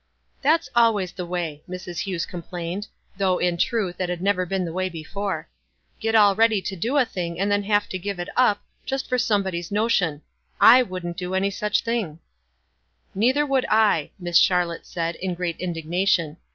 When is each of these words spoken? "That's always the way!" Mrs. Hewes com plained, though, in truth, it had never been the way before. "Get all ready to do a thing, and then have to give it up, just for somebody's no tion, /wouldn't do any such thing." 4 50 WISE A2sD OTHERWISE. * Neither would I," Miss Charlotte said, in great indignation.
"That's 0.41 0.67
always 0.75 1.11
the 1.11 1.27
way!" 1.27 1.61
Mrs. 1.69 1.99
Hewes 1.99 2.25
com 2.25 2.41
plained, 2.41 2.87
though, 3.19 3.37
in 3.37 3.55
truth, 3.55 4.01
it 4.01 4.09
had 4.09 4.19
never 4.19 4.47
been 4.47 4.65
the 4.65 4.73
way 4.73 4.89
before. 4.89 5.47
"Get 5.99 6.15
all 6.15 6.33
ready 6.35 6.59
to 6.59 6.75
do 6.75 6.97
a 6.97 7.05
thing, 7.05 7.39
and 7.39 7.51
then 7.51 7.61
have 7.65 7.87
to 7.89 7.99
give 7.99 8.19
it 8.19 8.29
up, 8.35 8.63
just 8.83 9.07
for 9.07 9.19
somebody's 9.19 9.71
no 9.71 9.87
tion, 9.87 10.23
/wouldn't 10.59 11.17
do 11.17 11.35
any 11.35 11.51
such 11.51 11.83
thing." 11.83 12.15
4 12.15 12.15
50 12.15 12.17
WISE 12.17 12.17
A2sD 12.17 12.61
OTHERWISE. 12.63 13.15
* 13.15 13.15
Neither 13.27 13.45
would 13.45 13.65
I," 13.69 14.11
Miss 14.17 14.37
Charlotte 14.39 14.87
said, 14.87 15.15
in 15.17 15.35
great 15.35 15.57
indignation. 15.57 16.37